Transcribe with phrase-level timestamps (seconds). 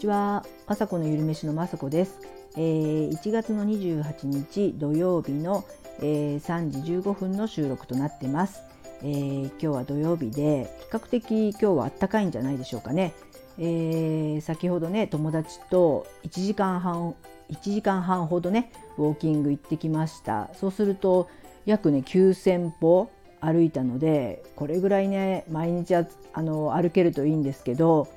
[0.00, 2.20] ちは、まさこのゆるめしのまさこです、
[2.56, 5.66] えー、1月の28日土曜日の、
[5.98, 8.62] えー、3時15分の収録となってます、
[9.02, 13.12] えー、今日は土曜日で比較的今日はあったかいんじゃないでしょうかね、
[13.58, 17.14] えー、先ほどね友達と1時間半
[17.50, 20.48] 1時間半ほどねウォーキング行ってきました。
[20.54, 21.28] そうすると
[21.66, 23.10] 約ね9000歩
[23.40, 28.08] 歩いたのでこれぐらいね毎日あの歩けるといいんですけど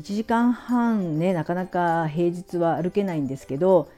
[0.00, 3.88] 1時間半ねなかなか平日は歩けないんですけど、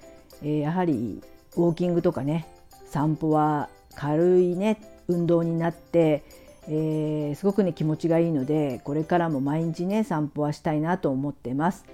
[0.43, 1.21] えー、やはり
[1.57, 2.47] ウォーキングとかね
[2.87, 6.23] 散歩は軽いね運動になって、
[6.69, 11.85] えー、すごくね気持ちがいいのでこれからも毎日ね散歩はしたいなと思ってます。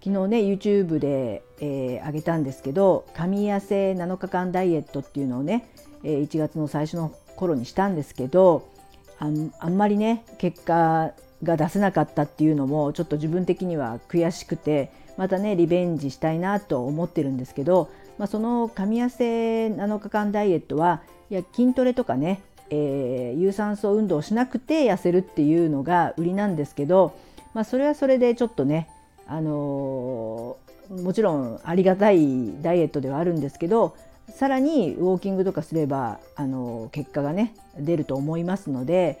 [0.00, 5.68] 昨日ね YouTube で、えー、上げたんですけど神痩せ7日間ダイエットっていうのをね、
[6.04, 8.68] えー、1月の最初の頃にしたんですけど
[9.18, 27.16] あんあんまりね結果が出せなかったっていうのもちょっと自分的には悔しくてまたねリベンジしたいなと思ってるんですけど、まあ、その神痩せ7日間ダイエットはいや筋トレとかね、えー、有酸素運動しなくて痩せるっていうのが売りなんですけど、
[27.54, 28.88] まあ、それはそれでちょっとね、
[29.26, 33.96] あのー、もちろんありがたいダイエットではあるんですけど
[34.30, 39.20] さらにウォーキングとかすれば、あのー、結果がね出ると思いますので、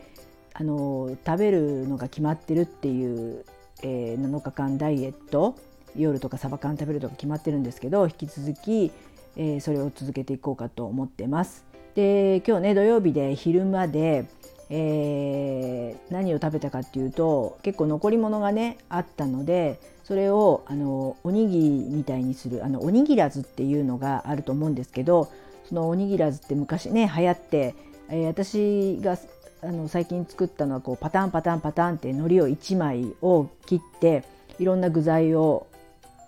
[0.60, 3.44] あの食べるのが決まってるっていう、
[3.82, 5.56] えー、7日間ダイエット
[5.96, 8.90] 夜とかサバ缶食べるとか決まってるんですけど引き続き、
[9.36, 11.64] えー、それを続けていこうかと思ってます。
[11.94, 14.26] で今日ね土曜日で昼間で、
[14.68, 25.30] えー、何を食べたかっていうと結構残り物がねあったのでそれをあのおにぎりみたいにするあのおにぎらずっていうのがあると思うんですけど
[25.68, 27.74] そのおにぎらずって昔ね流行って、
[28.08, 29.16] えー、私が
[29.62, 34.24] あの最近作ったのはこうパタンパタンパタンって海苔を1枚を切って
[34.58, 35.66] いろんな具材を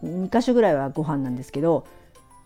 [0.03, 1.87] 2箇所ぐらいはご飯なんですけど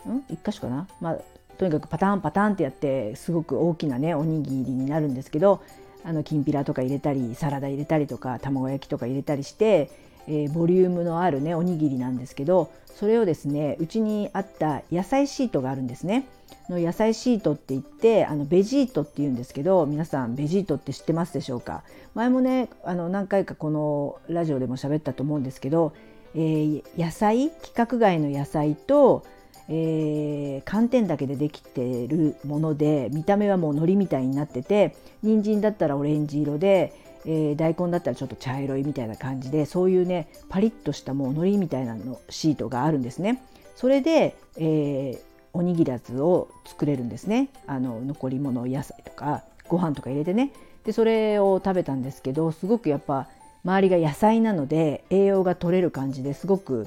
[0.07, 1.19] ん？1箇所かな、まあ、
[1.57, 5.63] とにかくパタンパタンってやってすごく大きなねおにぎりになるんですけど
[6.05, 9.91] あのきんぴらとか入れたりサラダ入れたりとか卵焼きとか入れたりして、
[10.27, 16.27] えー、ボリュームのあるねおにぎりなんですけどそれをですねうちにあった野菜シートがあるんですね。
[16.71, 21.83] の野菜シートって言ってあのベジートっていうんですけど皆さんベジートって知ってますでしょうか？
[22.15, 25.93] 前もねあの何回かこのラジオでも喋ったと思うんですけど、
[26.35, 29.25] えー、野菜規格外の野菜と、
[29.69, 36.95] えー、寒天だけでできてるもので見た目はもう海苔みたいになってて人参だったらオレンジ色で、
[37.27, 43.43] えー、大根だったらちょっと茶色いみたいな感じでそういうねパリッとしたもう海苔みたいなのシートがあるんですね。
[43.77, 50.53] それで、えーおにぎらずを作れるんですねあの残り物野菜とかご飯とか入れてね
[50.85, 53.29] でそれを食べたんですけどすごくやっぱ
[53.65, 56.87] 周りが野菜なので栄養が取れる感じですごく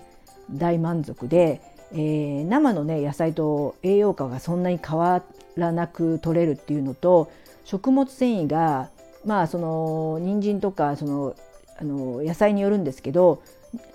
[0.51, 1.61] 大満足で、
[1.93, 5.23] えー、生のね野菜と栄養価がそんなに変わ
[5.55, 7.31] らなく取れるっていうのと
[7.63, 8.89] 食物繊維が
[9.25, 11.35] まあその人参とかその
[11.79, 13.43] あの野菜によるんですけど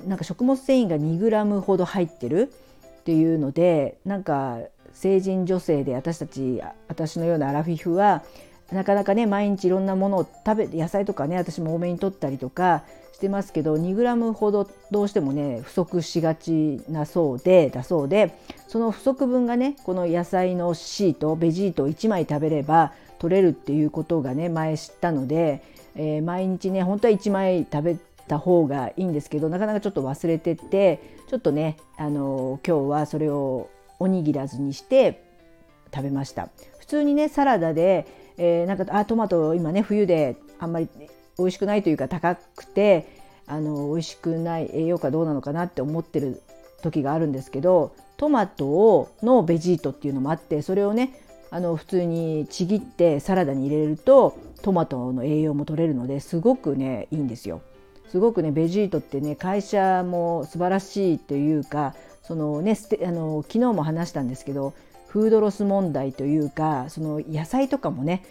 [0.06, 2.52] なんか食物繊維が 2g ほど入ってる
[3.00, 4.58] っていうのでなんか
[4.92, 8.22] 成人女性で私たち私のようなアラフィフは
[8.70, 18.36] なかなかね毎日いろんなものを食べ野菜とかね私も多めに取ったりとかしてますけど 2g ほどどうしてもね不足しがちなそうでだそうで
[18.68, 25.62] その不足分がねこの野菜のシートベジートを1枚食べれば取れるっていうことがね前知ったので、
[25.94, 27.96] えー、毎日ね本当は1枚食べ
[28.26, 31.00] た方がいいんですけどなかなかちょっと忘れてて
[31.30, 35.22] ちょっとねあの今日はそれをおにぎらずにして
[35.94, 36.48] 食べました。
[36.80, 40.88] 普通にねサラダで、えー、なんかあトマト今ね冬であんまり
[41.38, 43.06] 美味しくないというか高くて
[43.46, 46.42] あの美味しくない栄養価どうなのかなって思ってる
[46.82, 51.20] 時があるんですけどトマトをのベジートっていうのもあってそれをね
[51.52, 57.60] あの普通にちぎってサラダに入れるとトマトの栄養も取れるのですごくねいいんですよ。
[58.08, 64.72] すごくねベジートってね会社も素晴らしいというかそのねあの昨日も話したんですけど
[65.08, 68.24] フードロス問題というかその野菜とかもね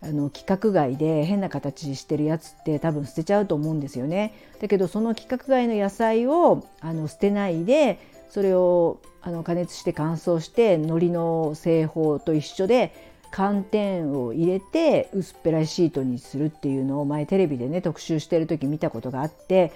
[0.00, 4.32] あの規格外で変な形してるやつって多分捨てちゃうと思うんですよね。
[4.60, 7.98] だけどその規格外の野菜をあの捨てないで
[8.32, 19.70] それをあの加熱して乾燥して海苔の製法と一緒で寒天を入れて薄っぺらいシートにするっていうのを前テレビでね特集してる時見たことがあって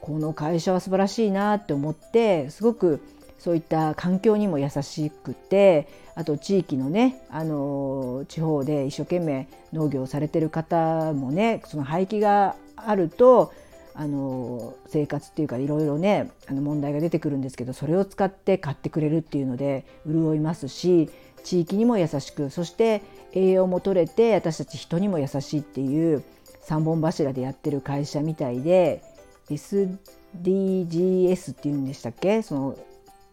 [0.00, 3.00] この会社は素晴らしいなって思ってすごく
[3.38, 5.86] そういった環境にも優しくて
[6.16, 13.52] あと地域のねあの地方で一生懸命農業されてる方もねその廃棄があると
[14.00, 21.10] あの生活っていうかいろいろねあの問題が出てくるんですけどそれを使って買ってくれるっていうので潤いますし
[21.44, 23.02] 地域にも優しくそして
[23.34, 26.24] 栄養も取れて私たち人にも優しいっていう
[26.66, 29.02] 3本柱でやってる会社みたいで
[29.50, 32.40] SDGs っていうんでしたっけ？
[32.40, 32.78] その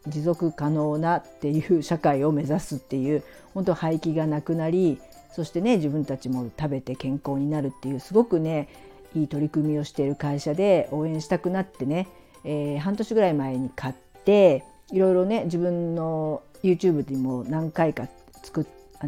[0.06, 3.24] 持続可能なっていう社会を目指すっていう
[3.54, 5.00] 本当廃棄がなくなり
[5.34, 8.68] そしてね自分たちも食べて健康になるっていうすごくね
[9.16, 12.08] いい取り組みをしている会社で応援したくなってね、
[12.44, 13.94] えー、半年ぐらい前に買っ
[14.26, 18.08] ていろいろね自分の YouTube でも何回か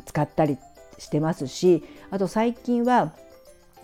[0.06, 0.58] 使ったり
[0.98, 3.14] してますしあと最近は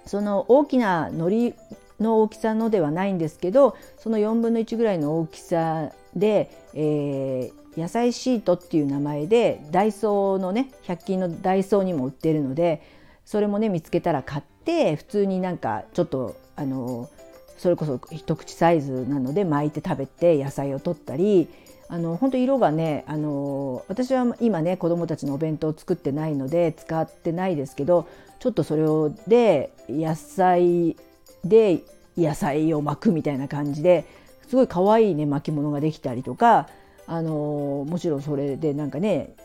[0.06, 1.56] その大きな海苔
[2.00, 12.82] の大きさのではないんですけどその4分の1ぐらいの大きさで、えー、野菜シートっていう名前でダイソーのね100均のダイソーにも売ってるので
[13.26, 14.55] それもね見つけたら買って
[14.96, 17.10] 普通になんかちょっとあの
[17.58, 21.48] それこそ一口サイズなので巻いて食べて野菜を取ったり
[21.88, 28.08] あの本当色がねあの私は今ね子どもたちのお弁当を作ってないので使ってないですけど
[28.40, 30.96] ちょっとそれをで野菜
[31.44, 31.84] で
[32.18, 34.06] 野菜を巻くみたいな感じで
[34.48, 36.68] すごい可愛いね巻物ができたりとか
[37.08, 39.36] あのもちろんそれでなんかね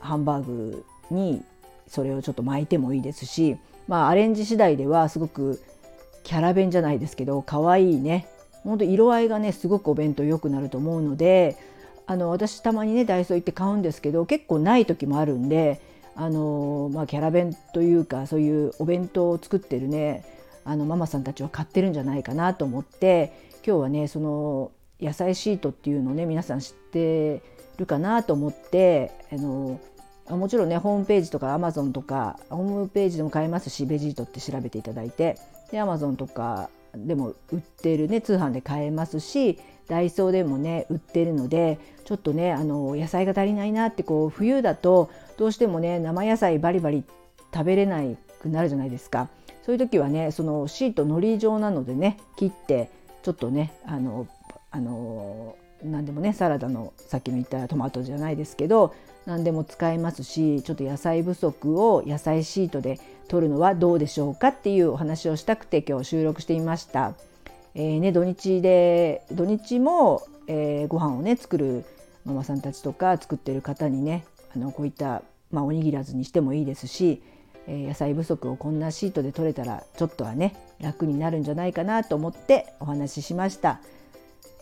[0.00, 1.42] ハンバーグに
[1.86, 3.56] それをちょっと巻いてもいいですし
[3.90, 5.60] まあアレンジ次第ではすごく
[6.22, 8.28] キャラ弁じゃないですけど可愛いね
[8.62, 11.56] 本当色合いがねすごくお弁当良くなると思うので
[12.06, 15.80] あの私たまにねダイソー行って買うんですけど結構ない時もあるんで
[16.14, 20.24] あの、まあ、キャラ弁というかそういうお弁当を作ってるね
[20.64, 23.32] あのママさんたちは買ってるんじゃないかなと思って
[23.66, 24.70] 今日はねその
[25.00, 27.42] 野菜シートっていうのをね皆さん知って
[27.76, 29.80] るかなと思ってあの
[30.36, 35.38] もちろんねホームページとかアマゾンとかホームページでも買えますしベジートって調べていただいて
[35.70, 47.04] でアマゾンとかでも売ってるね通販で買えますしダイソーでもね売ってるのでちょっとねあの野菜が足りないなってこう冬だとどうしてもね生野菜バリバリ
[47.52, 48.02] 食べれな
[48.40, 49.28] くなるじゃないですか。
[49.62, 52.90] そういう時はねそのシートのり状なのでね切って
[53.22, 54.26] ちょっとねあの
[54.70, 58.94] あの何でもねサラダのさっきも言ったトマトじゃないですけど
[59.26, 67.14] 何でも使えますしちょっと野菜不足を野菜シートで取るのはどうでしょうかっていうお話をしたくて今日収録してみました。
[67.74, 71.84] えー、ね、土日で土日も、えー、ご飯をね作る
[72.24, 74.24] ママさんたちとか作ってる方にね
[74.54, 75.22] あのこういった、
[75.52, 77.22] まあ、おにぎらずにしてもいいですし、
[77.68, 83.80] えー、野菜不足をこんなシートで取れたらちょっとはね楽になるんじゃないかなと思ってお話ししました。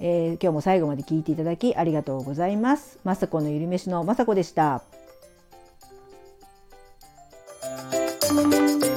[0.01, 2.99] えー、今日も最後まで聞いていただきありがとうございます。
[3.05, 4.83] まさこのゆるめしのまさこでした。
[8.29, 8.88] Thank you.